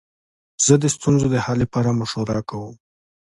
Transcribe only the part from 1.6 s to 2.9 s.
لپاره مشوره کوم.